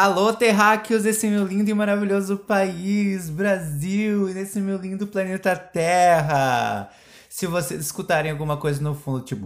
[0.00, 6.88] Alô Terráqueos desse meu lindo e maravilhoso país, Brasil, e desse meu lindo planeta Terra.
[7.28, 9.44] Se vocês escutarem alguma coisa no fundo, tipo...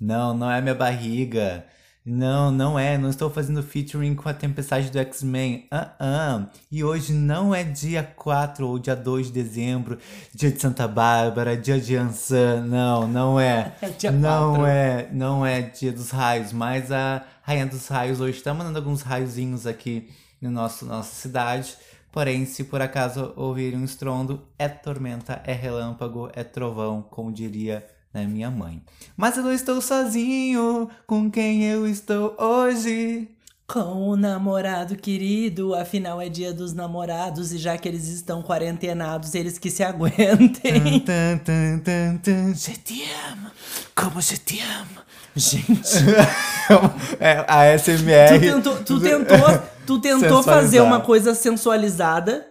[0.00, 1.64] Não, não é minha barriga.
[2.04, 2.96] Não, não é.
[2.96, 5.68] Não estou fazendo featuring com a Tempestade do X-Men.
[5.72, 6.48] Uh -uh.
[6.70, 9.98] E hoje não é dia 4 ou dia 2 de dezembro,
[10.34, 12.62] dia de Santa Bárbara, dia de Ansan.
[12.62, 13.74] Não, não é.
[13.82, 14.66] É dia não 4.
[14.66, 15.08] é.
[15.12, 16.52] Não é dia dos raios.
[16.52, 20.08] Mas a Rainha dos Raios hoje está mandando alguns raiozinhos aqui
[20.40, 21.76] na nosso, nossa cidade.
[22.12, 27.86] Porém, se por acaso ouvirem um estrondo, é tormenta, é relâmpago, é trovão, como diria
[28.12, 28.82] né, minha mãe.
[29.16, 33.28] Mas eu não estou sozinho, com quem eu estou hoje?
[33.66, 39.32] Com o namorado querido, afinal é dia dos namorados e já que eles estão quarentenados,
[39.34, 41.00] eles que se aguentem.
[41.00, 43.50] Tan, tan, tan, tan, Je te amo,
[43.94, 45.00] como je te amo.
[45.36, 45.98] Gente,
[47.20, 48.34] é, a SMR.
[48.34, 52.49] tu tentou, tu tentou, tu tentou fazer uma coisa sensualizada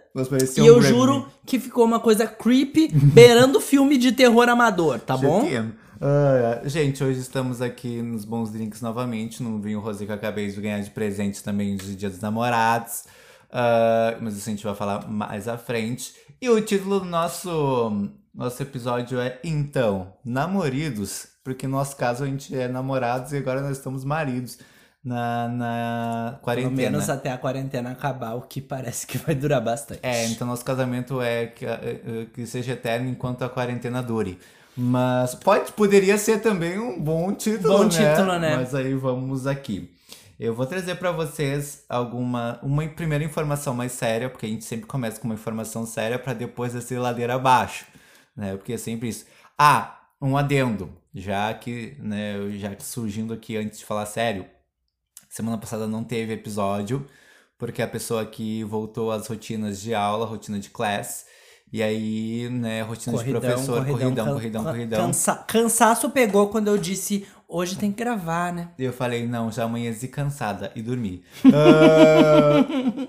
[0.57, 0.97] e um eu Gremlin.
[0.97, 5.47] juro que ficou uma coisa creepy, beirando filme de terror amador, tá bom?
[6.02, 10.49] Ah, gente, hoje estamos aqui nos Bons Drinks novamente, no vinho rosé que eu acabei
[10.49, 13.03] de ganhar de presente também de Dia dos Namorados.
[13.52, 16.13] Ah, mas isso a gente vai falar mais à frente.
[16.41, 22.27] E o título do nosso, nosso episódio é Então, Namoridos, porque no nosso caso a
[22.27, 24.57] gente é namorados e agora nós estamos maridos
[25.03, 26.75] na, na Pelo quarentena.
[26.75, 30.00] menos até a quarentena acabar, o que parece que vai durar bastante.
[30.03, 34.39] É, então nosso casamento é que, é, é, que seja eterno enquanto a quarentena dure.
[34.76, 37.89] Mas pode, poderia ser também um bom título, Bom né?
[37.89, 38.55] título, né?
[38.55, 39.93] Mas aí vamos aqui.
[40.39, 44.86] Eu vou trazer pra vocês alguma uma primeira informação mais séria, porque a gente sempre
[44.86, 47.86] começa com uma informação séria pra depois descer ladeira abaixo,
[48.36, 48.55] né?
[48.55, 49.26] Porque é sempre isso.
[49.58, 54.45] Ah, um adendo, já que, né, já que surgindo aqui antes de falar sério,
[55.29, 57.05] Semana passada não teve episódio,
[57.57, 61.25] porque a pessoa aqui voltou às rotinas de aula, rotina de class.
[61.71, 65.05] E aí, né, rotina de professor, corridão, corridão, can- corridão.
[65.05, 68.69] cansa- cansaço pegou quando eu disse, hoje tem que gravar, né?
[68.79, 71.23] E eu falei, não, já amanheci cansada e dormi.
[71.45, 72.65] Ah,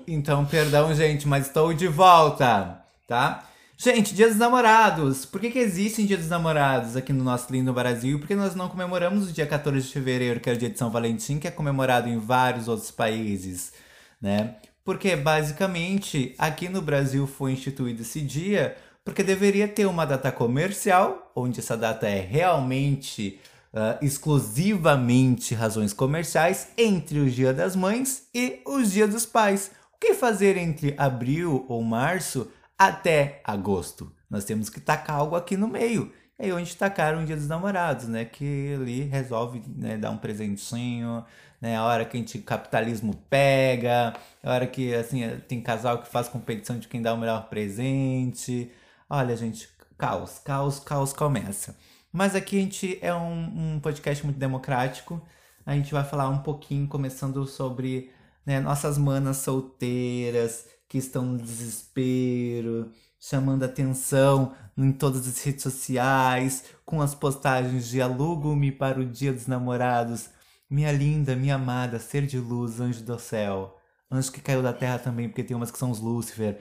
[0.06, 3.44] então, perdão, gente, mas estou de volta, tá?
[3.82, 5.24] Gente, Dia dos Namorados.
[5.24, 8.18] Por que, que existem Dia dos Namorados aqui no nosso lindo Brasil?
[8.18, 10.90] Porque nós não comemoramos o dia 14 de fevereiro, que é o dia de São
[10.90, 13.72] Valentim, que é comemorado em vários outros países,
[14.20, 14.56] né?
[14.84, 21.32] Porque, basicamente, aqui no Brasil foi instituído esse dia porque deveria ter uma data comercial,
[21.34, 23.40] onde essa data é realmente
[23.72, 29.70] ah, exclusivamente razões comerciais entre o Dia das Mães e os Dias dos Pais.
[29.94, 32.46] O que fazer entre abril ou março
[32.80, 34.10] até agosto?
[34.30, 36.10] Nós temos que tacar algo aqui no meio.
[36.38, 38.24] E aí onde tacaram o Dia dos Namorados, né?
[38.24, 41.22] Que ali resolve né, dar um presentinho,
[41.60, 41.76] né?
[41.76, 46.26] A hora que a gente capitalismo pega, a hora que assim tem casal que faz
[46.26, 48.72] competição de quem dá o melhor presente.
[49.10, 49.68] Olha, gente,
[49.98, 51.76] caos, caos, caos começa.
[52.10, 55.20] Mas aqui a gente é um, um podcast muito democrático.
[55.66, 58.10] A gente vai falar um pouquinho, começando sobre
[58.46, 66.64] né, nossas manas solteiras que estão no desespero, chamando atenção em todas as redes sociais,
[66.84, 70.30] com as postagens de alugo-me para o dia dos namorados.
[70.68, 73.78] Minha linda, minha amada, ser de luz, anjo do céu.
[74.10, 76.60] Anjo que caiu da terra também, porque tem umas que são os Lúcifer.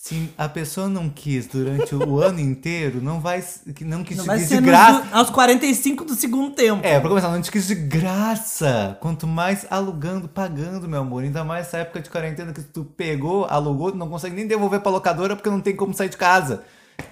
[0.00, 3.42] Se a pessoa não quis durante o ano inteiro, não vai.
[3.80, 5.08] Não quis Não te vai de graça.
[5.10, 6.86] aos 45 do segundo tempo.
[6.86, 8.96] É, pra começar, não te quis de graça.
[9.00, 11.24] Quanto mais alugando, pagando, meu amor.
[11.24, 14.78] Ainda mais essa época de quarentena que tu pegou, alugou, tu não consegue nem devolver
[14.78, 16.62] pra locadora porque não tem como sair de casa.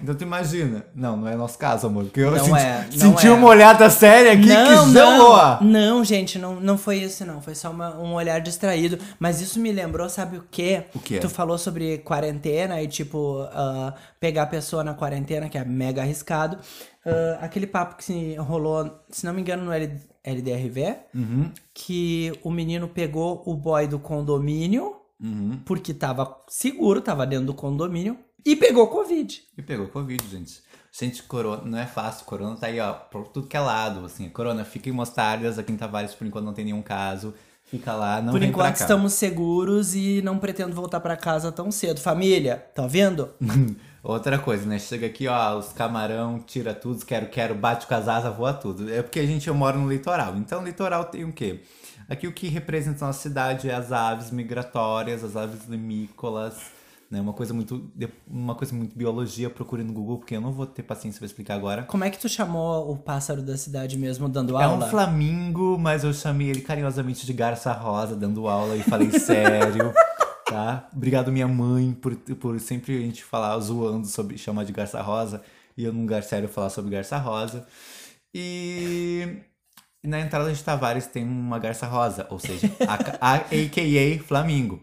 [0.01, 0.85] Então tu imagina.
[0.93, 2.03] Não, não é nosso caso, amor.
[2.05, 3.31] Porque eu Não senti, é, senti é.
[3.31, 7.41] uma olhada séria aqui não, que não, não, gente, não, não foi isso, não.
[7.41, 8.99] Foi só uma- um olhar distraído.
[9.19, 10.83] Mas isso me lembrou, sabe o quê?
[10.93, 11.19] O quê?
[11.19, 16.01] Tu falou sobre quarentena e, tipo, ah, pegar a pessoa na quarentena, que é mega
[16.01, 16.57] arriscado.
[17.05, 21.49] Ah, aquele papo que se rolou, se não me engano, no L- LDRV, Uhum.
[21.73, 25.59] que o menino pegou o boy do condomínio, Uhum.
[25.65, 28.17] porque tava seguro, tava dentro do condomínio,
[28.51, 29.43] e pegou Covid.
[29.57, 30.61] E pegou Covid, gente.
[30.91, 32.25] Gente, corona, não é fácil.
[32.25, 34.05] Corona tá aí, ó, por tudo que é lado.
[34.05, 35.59] Assim, corona, fica em mostardas.
[35.59, 37.33] Aqui em Tavares, por enquanto, não tem nenhum caso.
[37.65, 41.69] Fica lá, não Por vem enquanto estamos seguros e não pretendo voltar pra casa tão
[41.69, 41.99] cedo.
[41.99, 43.29] Família, tá ouvindo?
[44.01, 44.79] Outra coisa, né?
[44.79, 48.89] Chega aqui, ó, os camarão, tira tudo, quero, quero, bate com as asas, voa tudo.
[48.89, 50.37] É porque a gente eu moro no litoral.
[50.37, 51.61] Então, litoral tem o quê?
[52.07, 56.76] Aqui o que representa a nossa cidade é as aves migratórias, as aves limícolas,
[57.09, 57.21] né?
[57.21, 57.89] Uma coisa muito,
[58.27, 61.55] uma coisa muito biologia, procure no Google, porque eu não vou ter paciência pra explicar
[61.55, 61.83] agora.
[61.83, 64.85] Como é que tu chamou o pássaro da cidade mesmo dando É aula?
[64.85, 69.93] um flamingo, mas eu chamei ele carinhosamente de garça rosa, dando aula e falei sério,
[70.45, 70.87] tá?
[70.95, 75.41] Obrigado minha mãe por, por sempre a gente falar zoando sobre chamar de garça rosa
[75.77, 77.65] e eu num lugar sério falar sobre garça rosa.
[78.33, 79.37] E
[80.03, 84.23] na entrada de Tavares tem uma garça rosa, ou seja, a, a, a.k.a.
[84.23, 84.81] Flamingo.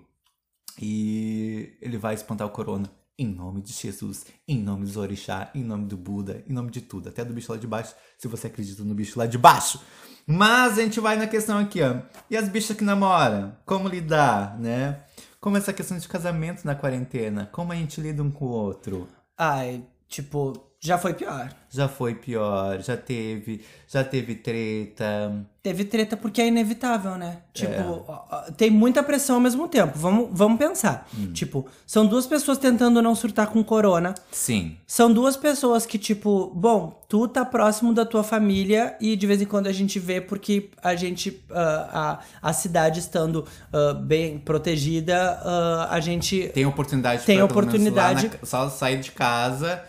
[0.81, 2.91] E ele vai espantar o corona.
[3.17, 6.81] Em nome de Jesus, em nome dos orixá, em nome do Buda, em nome de
[6.81, 9.81] tudo, até do bicho lá de baixo, se você acredita no bicho lá de baixo.
[10.27, 12.01] Mas a gente vai na questão aqui, ó.
[12.29, 13.57] E as bichas que namoram?
[13.65, 15.05] Como lidar, né?
[15.41, 17.49] Como essa questão de casamento na quarentena?
[17.53, 19.07] Como a gente lida um com o outro?
[19.39, 21.51] Ai, tipo, já foi pior.
[21.71, 25.45] Já foi pior, já teve, já teve treta.
[25.63, 27.39] Teve treta porque é inevitável, né?
[27.53, 28.05] Tipo,
[28.47, 28.51] É.
[28.53, 29.99] tem muita pressão ao mesmo tempo.
[29.99, 31.09] Vamos, vamos pensar.
[31.19, 31.33] Hum.
[31.33, 34.15] Tipo, são duas pessoas tentando não surtar com corona.
[34.31, 39.27] Sim, São duas pessoas que, tipo, bom, tu tá próximo da tua família e de
[39.27, 43.95] vez em quando a gente vê porque a gente, ah, a, a cidade estando ah,
[43.95, 48.29] bem protegida, ah, a gente tem oportunidade Tem pra, oportunidade.
[48.29, 49.83] na- só sair de casa,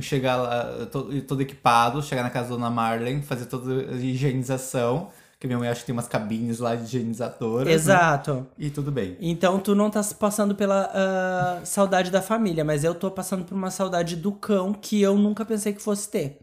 [0.00, 5.08] chegar lá todo, todo equipado, chegar na casa da Dona Marlene, fazer toda a higienização.
[5.38, 7.66] Que minha mãe acha que tem umas cabines lá de higienizadoras.
[7.66, 7.72] né?
[7.72, 8.46] Exato.
[8.56, 9.16] E tudo bem.
[9.20, 13.54] Então tu não tá passando pela ah, saudade da família, mas eu tô passando por
[13.56, 16.38] uma saudade do cão que eu nunca pensei que fosse ter.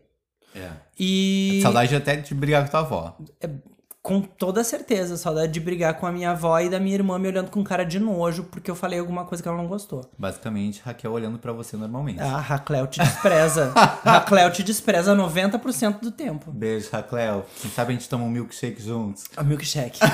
[0.54, 0.70] É.
[1.00, 3.18] E Saudade até de brigar com tua avó.
[4.10, 7.28] Com toda certeza, saudade de brigar com a minha avó e da minha irmã me
[7.28, 10.02] olhando com cara de nojo porque eu falei alguma coisa que ela não gostou.
[10.18, 12.20] Basicamente, Raquel olhando pra você normalmente.
[12.20, 13.72] A Racleo te despreza.
[14.04, 16.50] Racleo te despreza 90% do tempo.
[16.52, 17.46] Beijo, Raquel.
[17.62, 19.26] Quem sabe a gente toma um milkshake juntos.
[19.38, 20.00] A milkshake.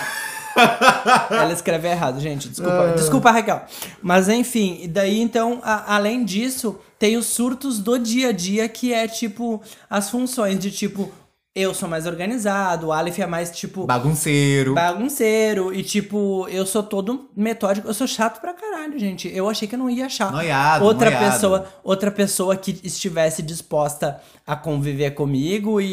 [1.32, 2.50] Ela escreve errado, gente.
[2.50, 3.64] Desculpa, desculpa, Raquel.
[4.02, 8.68] Mas enfim, e daí então, a- além disso, tem os surtos do dia a dia,
[8.68, 11.12] que é tipo as funções de tipo,
[11.56, 14.74] eu sou mais organizado, o Aleph é mais tipo Bagunceiro.
[14.74, 19.30] bagunceiro e tipo, eu sou todo metódico, eu sou chato pra caralho, gente.
[19.34, 21.32] Eu achei que eu não ia achar Noiado, outra noiado.
[21.34, 25.88] pessoa, outra pessoa que estivesse disposta a conviver comigo e,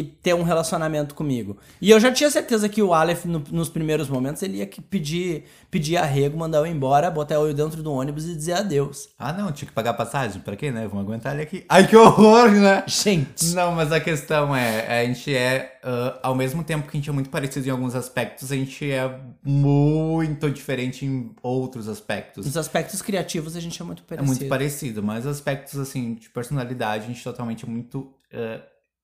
[0.00, 1.56] e ter um relacionamento comigo.
[1.80, 4.80] E eu já tinha certeza que o Aleph no- nos primeiros momentos ele ia que
[4.80, 9.08] pedir, pedir arrego, mandar eu embora, botar eu dentro do ônibus e dizer adeus.
[9.18, 10.40] Ah, não, tinha que pagar passagem.
[10.40, 10.86] Pra quê, né?
[10.86, 11.64] Vamos aguentar ele aqui.
[11.68, 12.84] Ai, que horror, né?
[12.86, 17.00] Gente, Não, mas a questão é, a gente é, ah, ao mesmo tempo que a
[17.00, 22.44] gente é muito parecido em alguns aspectos, a gente é muito diferente em outros aspectos.
[22.46, 24.26] nos aspectos criativos a gente é muito É parecido.
[24.28, 28.60] muito parecido, mas aspectos, assim, de personalidade, a gente totalmente é muito ah,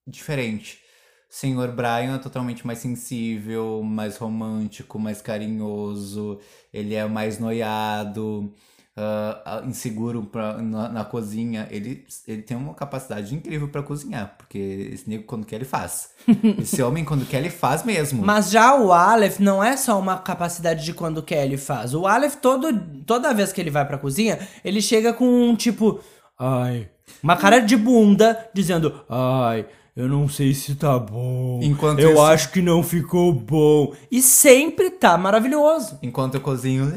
[0.07, 0.79] diferente.
[1.29, 6.39] Senhor Brian é totalmente mais sensível, mais romântico, mais carinhoso,
[6.71, 8.53] ele é mais noiado,
[8.95, 11.67] ah, inseguro pra, na, na cozinha.
[11.71, 16.09] Ele, ele tem uma capacidade incrível pra cozinhar, porque esse nego, quando quer, ele faz.
[16.59, 18.23] esse homem, quando quer, ele faz mesmo.
[18.23, 21.93] Mas já o Aleph não é só uma capacidade de quando quer ele faz.
[21.93, 22.71] O Aleph, todo,
[23.05, 25.99] toda vez que ele vai pra cozinha, ele chega com um tipo.
[26.39, 26.89] Ai.
[27.21, 29.01] Uma cara de bunda dizendo.
[29.09, 29.65] Ai.
[29.95, 31.59] Eu não sei se tá bom.
[31.61, 33.93] Enquanto eu isso- acho que não ficou bom.
[34.11, 35.99] E sempre tá maravilhoso.
[36.01, 36.91] Enquanto eu cozinho,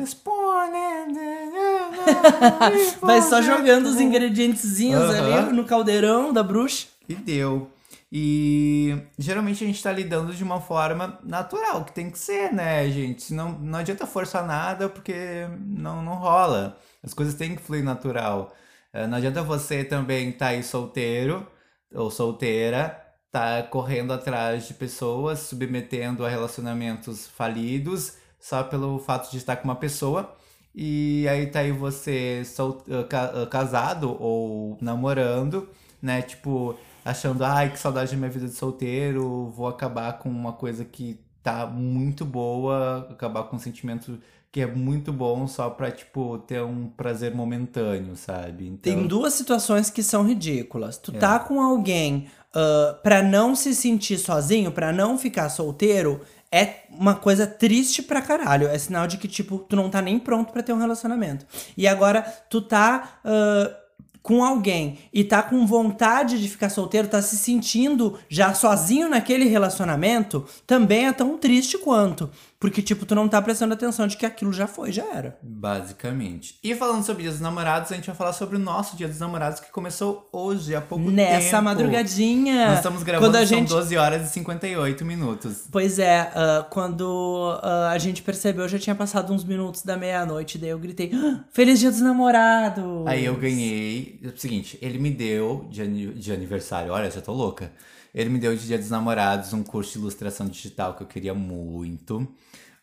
[3.00, 5.34] Vai só jogando os ingredientezinhos Aham.
[5.44, 6.86] ali no caldeirão da bruxa.
[7.08, 7.70] E deu.
[8.10, 12.88] E geralmente a gente tá lidando de uma forma natural, que tem que ser, né,
[12.88, 13.34] gente?
[13.34, 16.78] Não, não adianta forçar nada porque não, não rola.
[17.02, 18.54] As coisas têm que fluir natural.
[18.92, 21.46] Eh, Não adianta você também estar aí solteiro
[21.94, 29.38] ou solteira, tá correndo atrás de pessoas, submetendo a relacionamentos falidos só pelo fato de
[29.38, 30.34] estar com uma pessoa.
[30.76, 35.68] E aí tá aí você sol- ah, ah, casado ou namorando,
[36.02, 36.20] né?
[36.22, 40.84] Tipo, achando, ai, que saudade da minha vida de solteiro, vou acabar com uma coisa
[40.84, 44.18] que tá muito boa, acabar com um sentimento
[44.52, 48.66] que é muito bom só pra, tipo, ter um prazer momentâneo, sabe?
[48.66, 50.96] Então, Tem duas situações que são ridículas.
[50.98, 56.84] Tu tá com alguém ah, pra não se sentir sozinho, pra não ficar solteiro, é
[56.90, 58.68] uma coisa triste pra caralho.
[58.68, 61.46] É sinal de que, tipo, tu não tá nem pronto pra ter um relacionamento.
[61.76, 63.20] E agora, tu tá.
[63.24, 63.86] ah,
[64.26, 69.44] com alguém e tá com vontade de ficar solteiro, tá se sentindo já sozinho naquele
[69.44, 72.28] relacionamento, também é tão triste quanto.
[72.58, 75.38] Porque, tipo, tu não tá prestando atenção de que aquilo já foi, já era.
[75.42, 76.58] Basicamente.
[76.64, 79.18] E falando sobre Dia dos Namorados, a gente vai falar sobre o nosso Dia dos
[79.18, 81.16] Namorados que começou hoje, há pouco tempo.
[81.16, 82.68] Nessa madrugadinha.
[82.68, 83.68] Nós estamos gravando, Quando a são gente...
[83.68, 85.64] 12 horas e 58 minutos.
[85.70, 90.56] Pois é, ah, quando ah, a gente percebeu, já tinha passado uns minutos da meia-noite,
[90.58, 93.06] daí eu gritei, "Ah, Feliz Dia dos Namorados!
[93.06, 94.18] Aí eu ganhei.
[94.24, 97.70] É o seguinte, ele me deu de, ani- de aniversário, olha, já tô louca.
[98.16, 101.34] Ele me deu de Dia dos Namorados um curso de ilustração digital que eu queria
[101.34, 102.26] muito.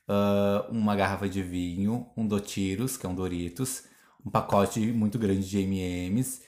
[0.08, 3.84] ah, uma garrafa de vinho, um Dotiros, que é um Doritos,
[4.26, 6.42] um pacote muito grande de MMs,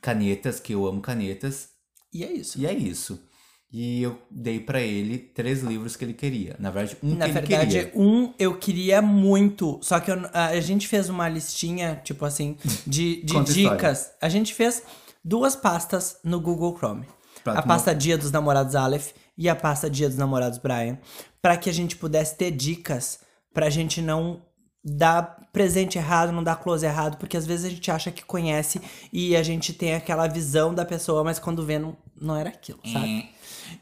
[0.00, 1.68] canetas, que eu amo canetas,
[2.14, 2.58] E é isso.
[2.58, 3.22] e é isso.
[3.72, 6.56] E eu dei pra ele três livros que ele queria.
[6.58, 7.92] Na verdade, um Na que ele verdade, queria.
[7.94, 12.56] um eu queria muito, só que eu- a, gente fez uma listinha, tipo assim,
[12.86, 13.70] de, de a história.
[13.76, 14.10] dicas.
[14.20, 14.82] A gente fez
[15.24, 17.06] duas pastas no Google Chrome.
[17.44, 20.98] A pasta Dia dos Namorados Aleph e a pasta Dia dos Namorados Brian,
[21.42, 23.20] Pra que a gente pudesse ter dicas
[23.54, 24.42] pra gente não
[24.84, 28.80] dar presente errado, não dar close errado, porque às vezes a gente acha que conhece
[29.12, 32.80] e a gente tem aquela visão da pessoa, mas quando vê não, não era aquilo,
[32.90, 33.30] sabe?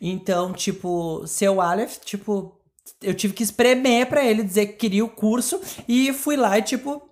[0.01, 2.59] Então, tipo, seu Aleph, tipo,
[3.03, 6.63] eu tive que espremer pra ele dizer que queria o curso e fui lá e,
[6.63, 7.03] tipo,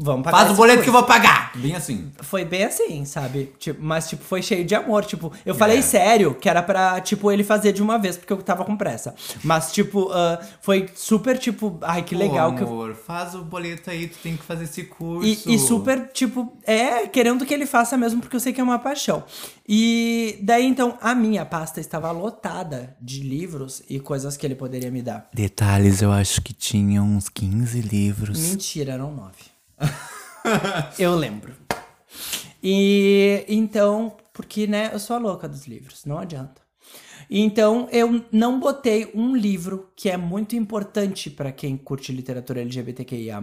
[0.00, 0.38] vamos pagar.
[0.38, 0.84] Faz o boleto curso.
[0.84, 1.52] que eu vou pagar!
[1.54, 2.10] Bem assim.
[2.20, 3.52] Foi bem assim, sabe?
[3.58, 5.04] Tipo, mas, tipo, foi cheio de amor.
[5.04, 8.42] Tipo, eu falei sério que era pra, tipo, ele fazer de uma vez, porque eu
[8.42, 9.14] tava com pressa.
[9.44, 12.94] Mas, tipo, ah, foi super, tipo, ai, que legal Pô, que eu.
[12.94, 15.26] faz o boleto aí, tu tem que fazer esse curso.
[15.26, 18.64] E, e super, tipo, é, querendo que ele faça mesmo, porque eu sei que é
[18.64, 19.24] uma paixão.
[19.68, 24.90] E daí, então, a minha pasta estava lotada de livros e coisas que ele poderia
[24.90, 25.28] me dar.
[25.32, 28.38] Detalhes, eu acho que tinha uns 15 livros.
[28.38, 29.59] Mentira, eram nove.
[30.98, 31.54] eu lembro.
[32.62, 36.60] E então, porque, né, eu sou a louca dos livros, não adianta.
[37.28, 43.40] Então, eu não botei um livro que é muito importante pra quem curte literatura LGBTQIA,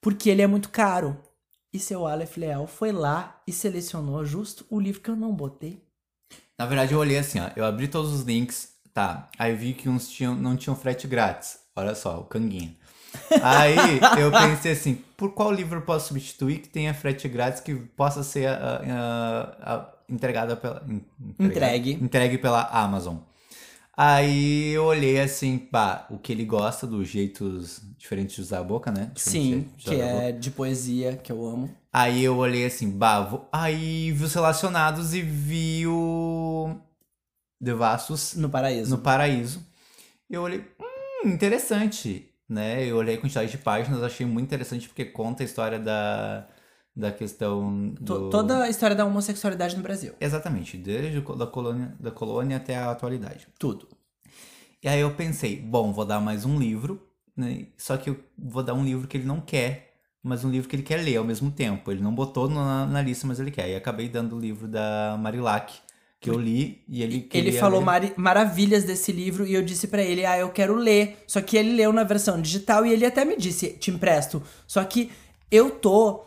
[0.00, 1.18] porque ele é muito caro.
[1.72, 5.82] E seu Aleph Leal foi lá e selecionou justo o livro que eu não botei.
[6.56, 7.50] Na verdade, eu olhei assim, ó.
[7.56, 9.28] Eu abri todos os links, tá.
[9.36, 11.58] Aí eu vi que uns tinham, não tinham frete grátis.
[11.74, 12.76] Olha só, o canguinha.
[13.42, 13.76] Aí
[14.18, 18.48] eu pensei assim, por qual livro posso substituir que tenha frete grátis que possa ser
[18.48, 20.82] ah, ah, entregada pela.
[20.88, 21.00] en-
[21.38, 21.92] Entregue.
[21.94, 23.16] Entregue pela Amazon.
[23.96, 28.64] Aí eu olhei assim, pá, o que ele gosta dos jeitos diferentes de usar a
[28.64, 29.12] boca, né?
[29.14, 31.70] Diferente Sim, que é de poesia, que eu amo.
[31.92, 33.48] Aí eu olhei assim, bah, vou...
[33.52, 36.74] aí vi os relacionados e vi o
[37.60, 38.90] Devassos No Paraíso.
[38.90, 39.64] no Paraíso.
[40.28, 42.86] Eu olhei, hum, interessante, né?
[42.86, 46.46] Eu olhei a quantidade de páginas, achei muito interessante porque conta a história da,
[46.94, 48.30] da questão do...
[48.30, 50.14] Toda a história da homossexualidade no Brasil.
[50.20, 53.48] Exatamente, desde da colônia, da colônia até a atualidade.
[53.58, 53.88] Tudo.
[54.82, 57.02] E aí eu pensei, bom, vou dar mais um livro,
[57.36, 57.66] né?
[57.76, 60.76] Só que eu vou dar um livro que ele não quer, mas um livro que
[60.76, 61.90] ele quer ler ao mesmo tempo.
[61.90, 63.68] Ele não botou na, na lista, mas ele quer.
[63.68, 65.74] E acabei dando o livro da Marilac,
[66.24, 67.84] que eu li, e ele queria Ele falou ler.
[67.84, 71.22] mari- maravilhas desse livro e eu disse pra ele, ah, eu quero ler.
[71.26, 74.42] Só que ele leu na versão digital e ele até me disse, te empresto.
[74.66, 75.10] Só que
[75.50, 76.24] eu tô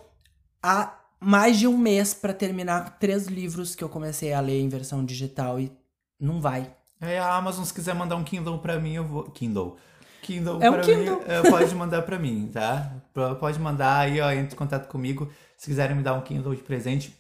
[0.62, 4.70] há mais de um mês pra terminar três livros que eu comecei a ler em
[4.70, 5.72] versão digital e
[6.20, 6.72] não vai.
[7.01, 9.24] É, a Amazon, se quiser mandar um Kindle pra mim, eu vou...
[9.32, 9.77] Kindle.
[10.22, 11.16] Kindle É um pra Kindle.
[11.18, 12.92] mim, é, pode mandar pra mim, tá?
[13.39, 15.32] Pode mandar aí, ó, entre em contato comigo.
[15.58, 17.16] Se quiserem me dar um Kindle de presente,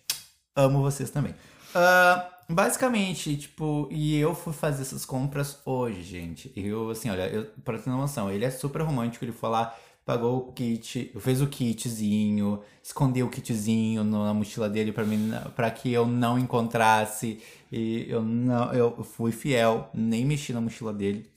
[0.55, 1.33] amo vocês também.
[1.75, 6.51] Ah, basicamente, tipo, e eu fui fazer essas compras hoje, gente.
[6.55, 9.75] Eu, assim, olha, eu, pra ter uma noção, ele é super romântico, ele foi lá,
[10.05, 15.69] pagou o kit, fez o kitzinho, escondeu o kitzinho na mochila dele pra mim, para
[15.69, 17.41] que eu não encontrasse.
[17.71, 21.29] E eu não, eu fui fiel, nem mexi na mochila dele.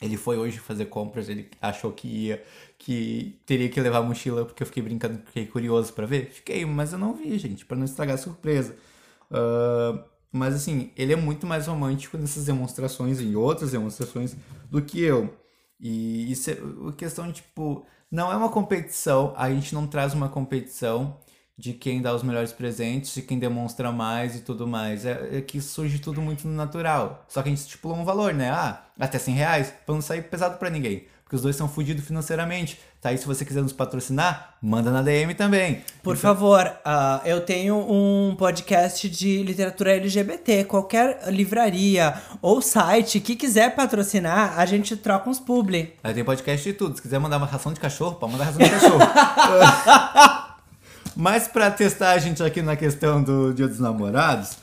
[0.00, 2.42] Ele foi hoje fazer compras, ele achou que ia,
[2.78, 6.30] que teria que levar a mochila, porque eu fiquei brincando, fiquei curioso pra ver.
[6.30, 8.76] Fiquei, mas eu não vi, gente, pra não estragar a surpresa.
[9.30, 14.36] Ah, mas assim, ele é muito mais romântico nessas demonstrações e outras demonstrações
[14.70, 15.34] do que eu.
[15.80, 16.56] E isso é
[16.96, 21.18] questão, tipo, não é uma competição, a gente não traz uma competição
[21.58, 25.04] de quem dá os melhores presentes, de quem demonstra mais e tudo mais.
[25.04, 27.24] É, é que surge tudo muito natural.
[27.28, 28.50] Só que a gente estipulou um valor, né?
[28.50, 31.06] Ah, até 100 reais, pra não sair pesado pra ninguém.
[31.28, 32.80] Porque os dois são fudidos financeiramente.
[33.02, 33.12] Tá?
[33.12, 35.84] E se você quiser nos patrocinar, manda na DM também.
[36.02, 40.64] Por favor, ah, eu tenho um podcast de literatura LGBT.
[40.64, 45.92] Qualquer livraria ou site que quiser patrocinar, a gente troca uns publi.
[46.02, 46.96] Aí tem podcast de tudo.
[46.96, 48.98] Se quiser mandar uma ração de cachorro, pode mandar ração de cachorro.
[51.14, 54.56] Mas pra testar a gente aqui na questão do Dia dos Namorados,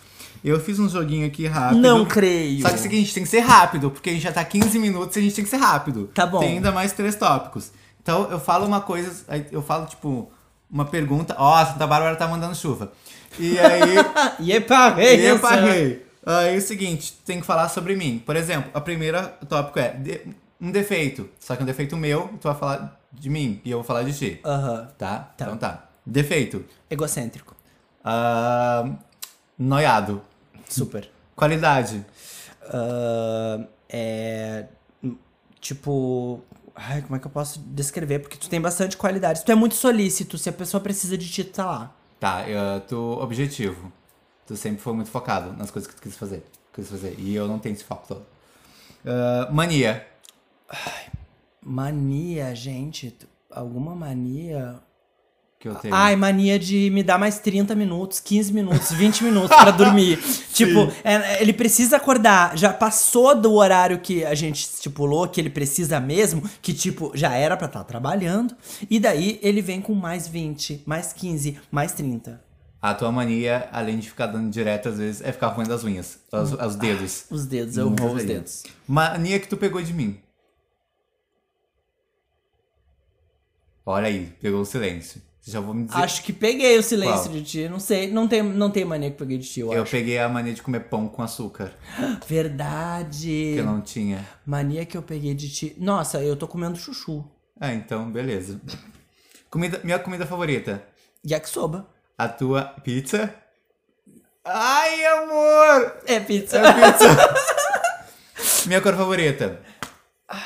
[0.47, 1.81] Eu fiz um joguinho aqui rápido.
[1.81, 2.61] Não creio.
[2.61, 4.77] Só que é o seguinte, tem que ser rápido, porque a gente já tá 15
[4.77, 6.09] minutos e a gente tem que ser rápido.
[6.13, 6.39] Tá bom.
[6.39, 7.71] Tem ainda mais três tópicos.
[8.01, 10.31] Então eu falo uma coisa, eu falo tipo
[10.69, 11.35] uma pergunta.
[11.37, 12.91] Ó, a Santa Bárbara tá mandando chuva.
[13.39, 13.95] E aí.
[14.39, 16.05] E eparei, e eu parei.
[16.25, 18.21] Aí é o seguinte, tem que falar sobre mim.
[18.25, 20.21] Por exemplo, a primeira tópico é de-
[20.61, 21.27] um defeito.
[21.39, 24.13] Só que um defeito meu, tu vai falar de mim e eu vou falar de
[24.17, 24.39] ti.
[24.45, 24.89] Aham.
[24.97, 25.19] Tá?
[25.37, 25.45] Tá.
[25.45, 25.85] Então tá.
[26.05, 26.63] Defeito.
[26.89, 27.55] Egocêntrico.
[28.03, 28.85] Ah,
[29.57, 30.21] noiado.
[30.75, 31.10] Super.
[31.36, 32.05] Qualidade.
[32.63, 34.65] Ah, é.
[35.60, 36.41] Tipo.
[36.75, 38.20] Ai, como é que eu posso descrever?
[38.20, 39.46] Porque tu tem bastante qualidade.
[39.46, 40.38] Tu é muito solícito.
[40.38, 41.96] Se a pessoa precisa de ti, tu tá lá.
[42.20, 43.91] Tá, eu, tu objetivo.
[44.46, 46.46] Tu sempre foi muito focado nas coisas que tu quis fazer.
[46.74, 47.15] Quis fazer.
[47.17, 48.25] E eu não tenho esse foco todo.
[49.05, 50.05] Ah, mania.
[51.62, 53.17] Mania, gente.
[53.50, 54.79] Alguma mania.
[55.59, 55.95] Que eu tenho.
[55.95, 60.17] Ai, mania de me dar mais 30 minutos, 15 minutos, 20 minutos pra dormir.
[60.53, 62.57] tipo, é, ele precisa acordar.
[62.57, 67.33] Já passou do horário que a gente estipulou, que ele precisa mesmo, que tipo, já
[67.33, 68.55] era pra estar trabalhando.
[68.89, 72.43] E daí ele vem com mais 20, mais 15, mais 30.
[72.81, 76.19] A tua mania, além de ficar dando direto, às vezes, é ficar roendo as unhas.
[76.31, 76.57] Os, Hum.
[76.67, 77.25] os dedos.
[77.31, 78.63] Os dedos, eu roo os dedos.
[78.88, 80.19] Mania que tu pegou de mim.
[83.83, 85.19] Olha aí, pegou o silêncio.
[85.47, 85.97] Já vou me dizer.
[85.99, 87.33] Acho que peguei o silêncio Qual?
[87.35, 87.69] de ti.
[87.69, 89.91] Não sei, não tem, não tem mania que peguei de ti, eu, eu acho.
[89.91, 91.71] peguei a mania de comer pão com açúcar.
[92.27, 93.51] Verdade.
[93.53, 94.27] Que eu não tinha.
[94.43, 95.75] Mania que eu peguei de ti.
[95.77, 97.23] Nossa, eu tô comendo chuchu.
[97.59, 98.59] Ah, então, beleza.
[99.49, 100.83] Comida, minha comida favorita.
[101.23, 101.87] Yakisoba.
[102.17, 103.33] A tua pizza.
[104.43, 105.97] Ai, amor!
[106.07, 106.59] É pizza.
[108.67, 109.61] Minha cor favorita.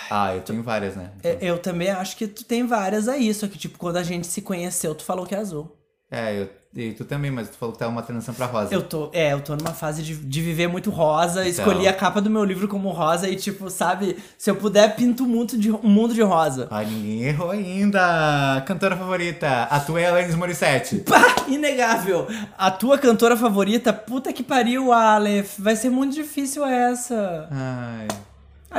[0.10, 1.12] Ah, eu tenho várias, né?
[1.24, 4.28] É, Eu também acho que tu tem várias aí, só que, tipo, quando a gente
[4.28, 5.76] se conheceu, tu falou que é azul.
[6.12, 8.74] É, eu, e tu também, mas tu falou que tá uma transição pra rosa.
[8.74, 12.20] Eu tô, é, eu tô numa fase de, de viver muito rosa, escolhi a capa
[12.20, 15.72] do meu livro como rosa e, tipo, sabe, se eu puder, pinto um mundo de,
[15.72, 16.68] um mundo de rosa.
[16.72, 18.62] Ai, ninguém errou ainda.
[18.68, 19.64] Cantora favorita.
[19.64, 20.98] A tua é Alanis Morissette.
[21.08, 22.28] Pá, inegável.
[22.58, 25.58] A tua cantora favorita, puta que pariu, Aleph.
[25.60, 27.48] Vai ser muito difícil essa.
[27.52, 28.08] Ai.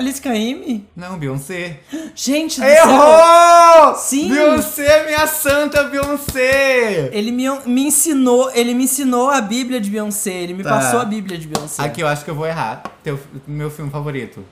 [0.00, 0.88] Alice Caymmi?
[0.96, 1.80] Não, Beyoncé.
[2.14, 2.88] Gente do céu.
[2.88, 3.94] Errou!
[3.96, 4.30] Sim.
[4.30, 7.10] Beyoncé, minha santa Beyoncé!
[7.12, 10.70] Ele me, me ensinou, ele me ensinou a Bíblia de Beyoncé, ele me Tá.
[10.70, 11.82] passou a Bíblia de Beyoncé.
[11.82, 12.82] Aqui eu acho que eu vou errar.
[13.02, 14.42] Teu, meu filme favorito.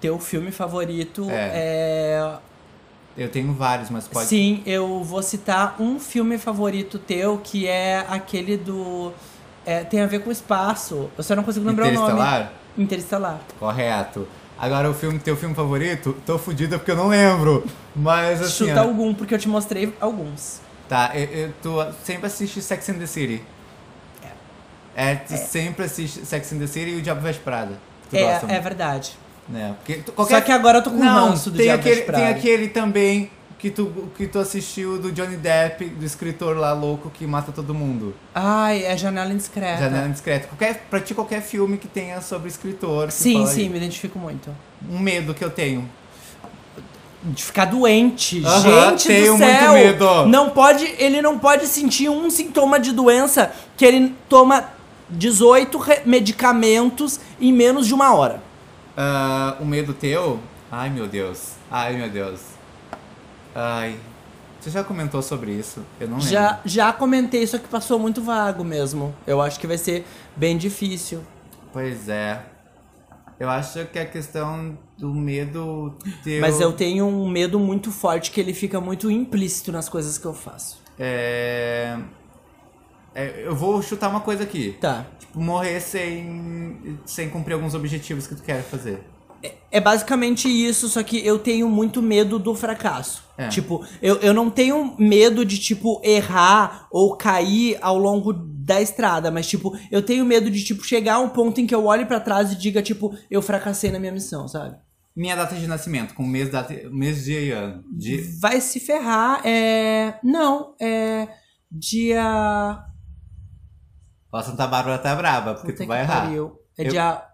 [0.00, 1.50] Teu filme favorito É.
[1.54, 2.32] é...
[3.16, 4.26] Eu tenho vários, mas pode.
[4.26, 9.12] Sim, eu vou citar um filme favorito teu, que é aquele do...
[9.66, 11.10] é, tem a ver com espaço.
[11.18, 12.06] Eu só não consigo lembrar o nome.
[12.12, 12.52] Interestelar?
[12.78, 13.38] Interestelar.
[13.58, 14.26] Correto.
[14.58, 17.64] Agora o filme, teu filme favorito, tô fudida porque eu não lembro.
[17.94, 18.66] Mas assim.
[18.66, 20.60] Chuta ó, algum, porque eu te mostrei alguns.
[20.88, 23.42] Tá, eu, eu- tu sempre assiste Sex and the City.
[24.96, 25.14] É.
[25.14, 27.78] tu sempre assiste Sex and the City e o Diabo Veste Prada.
[28.12, 29.16] É, gosta é verdade.
[29.48, 29.74] né?
[29.78, 32.12] Porque tu- Só que agora eu tô com Não, ranço do tem Diabo aquele, Veste
[32.12, 32.36] tem Prada.
[32.36, 37.26] aquele também que tu, que tu assistiu do Johnny Depp, do escritor lá louco que
[37.26, 38.14] mata todo mundo.
[38.34, 39.82] Ai, é Janela Indiscreta.
[39.82, 40.46] Janela Discreta.
[40.46, 43.10] Qualquer, pra ti, qualquer filme que tenha sobre escritor.
[43.10, 43.68] Sim, sim, aí.
[43.68, 44.48] me identifico muito.
[44.88, 45.88] Um medo que eu tenho.
[47.22, 48.42] De ficar doente.
[48.46, 49.72] Aham, Gente tenho do muito céu.
[49.72, 50.26] medo.
[50.26, 54.66] Não pode, ele não pode sentir um sintoma de doença que ele toma
[55.10, 58.40] 18 re- medicamentos em menos de uma hora.
[58.96, 60.38] Ah, o medo teu?
[60.70, 61.54] Ai, meu Deus.
[61.68, 62.40] Ai, meu Deus.
[63.60, 63.98] Ai.
[64.60, 65.84] Você já comentou sobre isso?
[65.98, 66.30] Eu não lembro.
[66.30, 69.12] Já, já comentei, só que passou muito vago mesmo.
[69.26, 70.04] Eu acho que vai ser
[70.36, 71.22] bem difícil.
[71.72, 72.40] Pois é.
[73.38, 76.40] Eu acho que a questão do medo teu.
[76.40, 80.26] Mas eu tenho um medo muito forte que ele fica muito implícito nas coisas que
[80.26, 80.80] eu faço.
[80.98, 81.96] É...
[83.14, 84.76] é, Eu vou chutar uma coisa aqui.
[84.80, 85.04] Tá.
[85.18, 89.04] Tipo, morrer sem, sem cumprir alguns objetivos que tu quer fazer.
[89.70, 93.22] É basicamente isso, só que eu tenho muito medo do fracasso.
[93.36, 93.48] É.
[93.48, 99.30] Tipo, eu, eu não tenho medo de, tipo, errar ou cair ao longo da estrada,
[99.30, 102.04] mas, tipo, eu tenho medo de, tipo, chegar a um ponto em que eu olhe
[102.06, 104.76] pra trás e diga, tipo, eu fracassei na minha missão, sabe?
[105.14, 107.84] Minha data de nascimento, com mês, data, mês, dia e ano.
[107.92, 108.16] De...
[108.40, 110.18] Vai se ferrar, é.
[110.22, 111.28] Não, é.
[111.70, 112.82] Dia.
[114.32, 116.22] Ó, Santa Bárbara tá braba, porque Puta tu vai errar.
[116.22, 116.52] pariu.
[116.76, 117.27] É Eu- dia.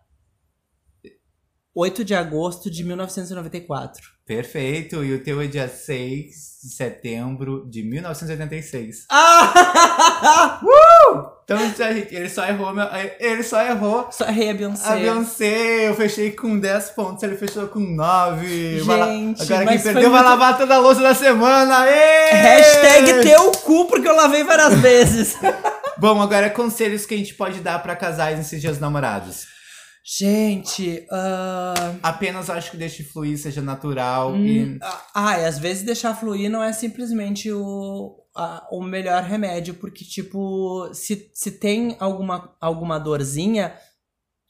[1.74, 4.02] 8 de agosto de 1994.
[4.26, 6.26] Perfeito, e o teu é dia 6
[6.62, 9.06] de setembro de 1986.
[10.26, 10.60] Ah!
[11.44, 12.88] Então a gente- ele só errou, meu-
[13.20, 14.88] ele só errou Só errei a Beyoncé.
[14.88, 15.88] a Beyoncé.
[15.88, 18.80] Eu fechei com 10 pontos, ele fechou com 9.
[18.80, 21.80] Vai lá- Gente, Agora quem perdeu vai lavar toda a louça da semana.
[21.80, 22.30] Aê!
[22.30, 25.36] Hashtag teu cu porque eu lavei várias vezes.
[25.98, 29.46] Bom, agora conselhos que a gente pode dar pra casais nesses dias namorados.
[30.06, 34.78] Gente, ah, Apenas acho que deixe fluir, seja natural hum, e.
[35.14, 40.04] ah, e às vezes deixar fluir não é simplesmente o, a- o melhor remédio, porque,
[40.04, 43.72] tipo, se, se tem alguma, alguma dorzinha,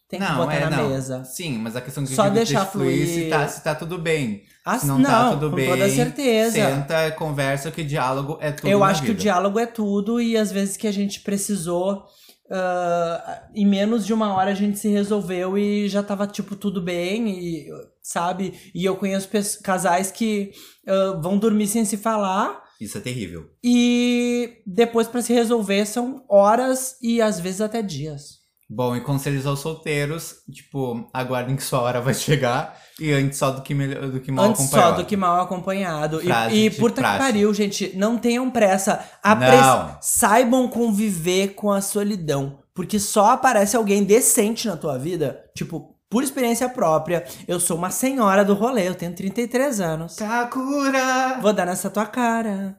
[0.08, 0.88] tem que não, botar é, na não.
[0.88, 1.24] mesa.
[1.24, 3.30] Sim, mas a questão que eu Só deixar deixe fluir se fluir.
[3.30, 4.42] tá, se tá tudo bem.
[4.64, 5.68] Ah, Se não, tá tudo com bem.
[5.70, 6.52] toda certeza.
[6.56, 8.68] Senta, conversa, que diálogo é tudo.
[8.68, 9.20] Eu acho que o vida.
[9.22, 12.04] diálogo é tudo e às vezes que a gente precisou,
[12.50, 16.80] ah, em menos de uma hora a gente se resolveu e já tava, tipo, tudo
[16.82, 17.68] bem, e,
[18.02, 18.54] sabe?
[18.74, 19.28] E eu conheço
[19.62, 20.52] casais que
[20.86, 23.50] ah, vão dormir sem se falar Isso é terrível.
[23.62, 28.43] e depois pra se resolver são horas e às vezes até dias.
[28.74, 33.50] Bom, e conselhos aos solteiros, tipo, aguardem que sua hora vai chegar e antes só
[33.52, 35.02] do que, melhor, do que mal Antes só acompanhado.
[35.02, 36.20] do que mal acompanhado.
[36.20, 37.18] E- Frase E, de puta praxe.
[37.18, 37.92] que pariu, gente.
[37.96, 39.04] Não tenham pressa.
[39.22, 39.96] Apre- Não.
[40.00, 42.58] Saibam conviver com a solidão.
[42.74, 45.40] Porque só aparece alguém decente na tua vida.
[45.54, 48.86] Tipo, por experiência própria, eu sou uma senhora do rolê.
[48.86, 50.14] Eu tenho 33 anos.
[50.14, 51.40] Kakura!
[51.42, 52.78] Vou dar nessa tua cara.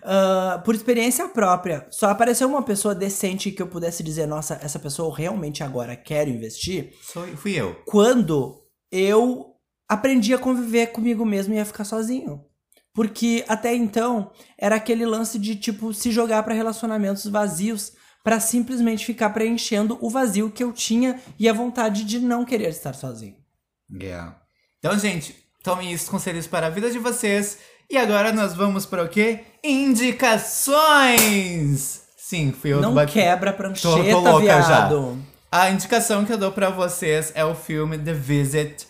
[0.00, 4.78] Ah, por experiência própria, só apareceu uma pessoa decente que eu pudesse dizer, nossa, essa
[4.78, 7.74] pessoa eu realmente agora quero investir Sou, fui eu.
[7.84, 8.62] quando
[8.92, 9.56] eu
[9.88, 12.44] aprendi a conviver comigo mesmo e a ficar sozinho.
[12.94, 17.92] Porque até então era aquele lance de tipo se jogar pra relacionamentos vazios
[18.24, 22.68] pra simplesmente ficar preenchendo o vazio que eu tinha e a vontade de não querer
[22.68, 23.36] estar sozinho.
[23.92, 24.36] Yeah.
[24.78, 27.58] Então, gente, tomem esses conselhos para a vida de vocês.
[27.90, 29.40] E agora nós vamos para o quê?
[30.78, 32.02] Indicações!
[32.16, 34.62] Sim, fui eu não do bate- quebra a Tô- prancheta, tô louca já.
[34.88, 35.18] viado.
[35.50, 38.86] A indicação que eu dou pra vocês é o filme The Visit,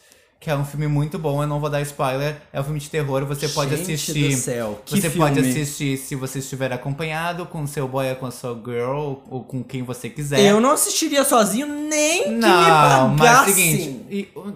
[0.49, 2.37] que é um filme muito bom, eu não vou dar spoiler.
[2.51, 4.31] É um filme de terror, você pode Gente assistir.
[4.31, 5.51] do céu, que você pode filme.
[5.51, 9.63] assistir se você estiver acompanhado, com seu boy ou com a sua girl, ou, com
[9.63, 10.41] quem você quiser.
[10.41, 13.55] Eu não assistiria sozinho nem que me Não, mas é o pagassem.
[13.55, 14.55] seguinte, e, uh,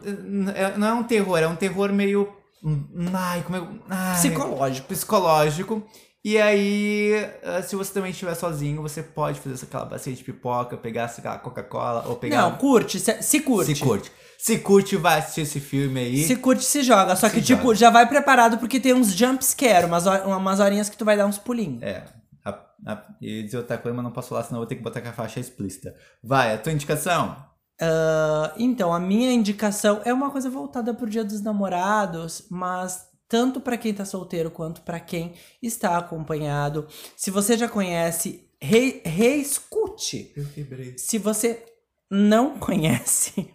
[0.55, 2.27] é- não é um terror, é um terror meio.
[2.65, 3.63] hum, Ai, como é.
[3.91, 4.89] ai, Psicológico.
[4.89, 5.83] psicológico.
[6.25, 10.77] E aí, ah, se você também estiver sozinho, você pode fazer aquela bacia de pipoca,
[10.77, 12.43] pegar aquela Coca-Cola ou pegar.
[12.43, 13.75] Não, curte, se, se curte.
[13.75, 14.13] Se curte.
[14.39, 16.25] Se curte, vai assistir esse filme aí.
[16.25, 17.17] Se curte, se joga.
[17.17, 17.75] Só que, Se tipo, joga.
[17.75, 21.27] já vai preparado porque tem uns jump scare, umas, umas horinhas que tu vai dar
[21.27, 21.83] uns pulinhos.
[21.83, 22.05] É.
[22.45, 22.51] A,
[22.87, 25.01] a, ia dizer outra coisa, mas não posso falar, senão eu vou ter que botar
[25.01, 25.95] com a faixa explícita.
[26.23, 27.37] Vai, a tua indicação?
[27.81, 33.63] Ah, então, a minha indicação é uma coisa voltada pro Dia dos Namorados, mas tanto
[33.63, 36.87] pra quem tá solteiro quanto pra quem está acompanhado.
[37.17, 40.31] Se você já conhece, re- reescute.
[40.37, 40.99] Eu quebrei.
[40.99, 41.65] Se você
[42.11, 43.49] não conhece,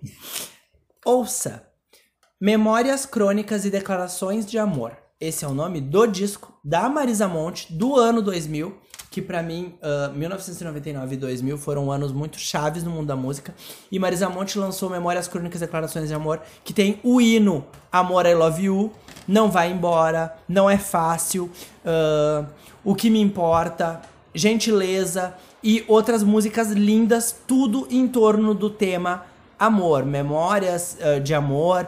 [1.06, 1.64] ouça
[2.42, 4.98] Memórias Crônicas e Declarações de Amor.
[5.22, 8.76] Esse é o nome do disco da Marisa Monte do ano 2000,
[9.12, 13.54] que pra mim, ah, 1999 e 2000 foram anos muito chaves no mundo da música.
[13.92, 18.26] E Marisa Monte lançou Memórias Crônicas e Declarações de Amor, que tem o hino Amor
[18.28, 18.92] I Love You,
[19.28, 21.50] Não Vai Embora, Não É Fácil,
[21.86, 22.46] ah,
[22.84, 24.02] O Que Me Importa,
[24.34, 29.26] Gentileza e outras músicas lindas, tudo em torno do tema
[29.60, 31.88] amor, memórias ah, de amor,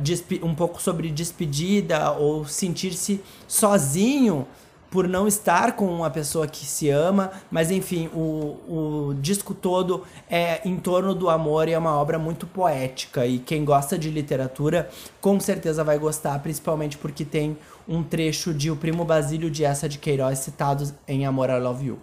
[0.00, 4.46] despe- um pouco sobre despedida ou sentir-se sozinho
[4.94, 10.04] por não estar com uma pessoa que se ama, mas enfim, o, o disco todo
[10.30, 13.26] é em torno do amor e é uma obra muito poética.
[13.26, 14.88] E quem gosta de literatura
[15.20, 19.88] com certeza vai gostar, principalmente porque tem um trecho de O Primo Basílio de Essa
[19.88, 21.98] de Queiroz citados em Amor I Love You.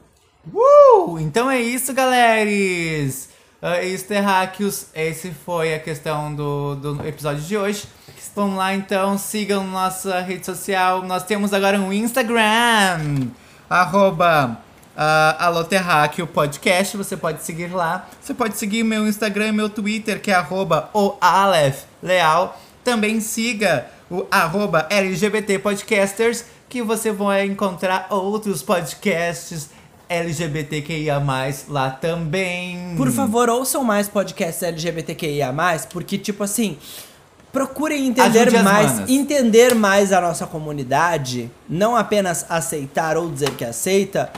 [0.54, 1.17] Uh!
[1.17, 3.30] Então é isso, galeres!
[3.62, 4.88] Uh, isso, terráqueos.
[4.95, 7.84] Esse foi a questão do, do episódio de hoje.
[8.36, 9.19] Vamos lá, então.
[9.19, 11.04] Sigam nossa rede social.
[11.04, 13.28] Nós temos agora um Instagram.
[13.69, 14.58] Arroba
[14.95, 16.97] uh, Alô Terráqueo Podcast.
[16.97, 18.08] Você pode seguir lá.
[18.19, 22.60] Você pode seguir meu Instagram e meu Twitter, que é arroba o Aleph Leal.
[22.84, 29.69] Também siga o arroba LGBT Podcasters, que você vai encontrar outros podcasts
[30.12, 31.21] LGBTQIA+,
[31.69, 32.95] lá também.
[32.97, 35.54] Por favor, ouçam mais podcasts LGBTQIA+,
[35.89, 36.78] porque, tipo assim,
[37.54, 39.10] procurem entender mais, manas.
[39.10, 44.30] entender mais a nossa comunidade, não apenas aceitar ou dizer que aceita.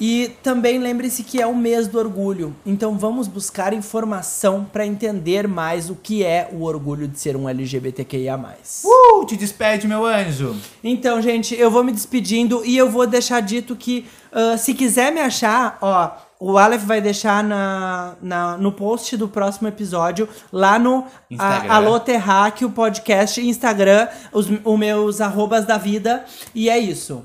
[0.00, 5.46] E também lembre-se que é o mês do orgulho, então vamos buscar informação para entender
[5.46, 8.36] mais o que é o orgulho de ser um LGBTQIA+.
[8.82, 10.56] Uh, te despede, meu anjo.
[10.82, 15.12] Então, gente, eu vou me despedindo e eu vou deixar dito que ah, se quiser
[15.12, 20.78] me achar, ó, o Aleph vai deixar na, na- no post do próximo episódio, lá
[20.78, 21.04] no
[21.38, 26.24] a, Alô Terráqueo Podcast Instagram, os, os meus arrobas da vida.
[26.54, 27.24] E é isso.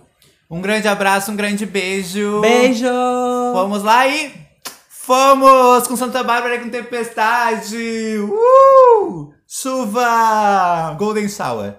[0.49, 2.39] Um grande abraço, um grande beijo.
[2.41, 2.85] Beijo!
[3.53, 4.31] Fomos lá e
[4.89, 8.17] fomos com Santa Bárbara e com tempestade.
[8.19, 9.33] Uh!
[9.47, 10.95] Chuva!
[10.97, 11.75] Golden Shower.